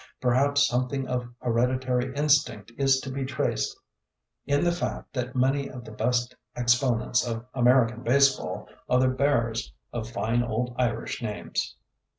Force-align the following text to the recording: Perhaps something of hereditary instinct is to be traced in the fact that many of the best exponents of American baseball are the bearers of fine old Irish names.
Perhaps 0.19 0.65
something 0.65 1.07
of 1.07 1.29
hereditary 1.43 2.11
instinct 2.15 2.71
is 2.75 2.99
to 3.01 3.11
be 3.11 3.23
traced 3.23 3.77
in 4.47 4.63
the 4.63 4.71
fact 4.71 5.13
that 5.13 5.35
many 5.35 5.67
of 5.69 5.85
the 5.85 5.91
best 5.91 6.33
exponents 6.55 7.23
of 7.23 7.45
American 7.53 8.01
baseball 8.01 8.67
are 8.89 8.99
the 8.99 9.07
bearers 9.07 9.71
of 9.93 10.09
fine 10.09 10.41
old 10.41 10.75
Irish 10.79 11.21
names. 11.21 11.75